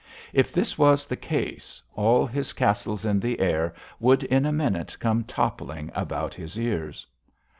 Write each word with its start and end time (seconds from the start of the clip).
If 0.33 0.51
this 0.51 0.79
was 0.79 1.05
the 1.05 1.15
case, 1.15 1.79
all 1.93 2.25
his 2.25 2.53
castles 2.53 3.05
in 3.05 3.19
the 3.19 3.39
air 3.39 3.75
would 3.99 4.23
in 4.23 4.47
a 4.47 4.51
minute 4.51 4.97
come 4.99 5.23
toppling 5.23 5.91
about 5.93 6.33
his 6.33 6.57
ears. 6.59 7.05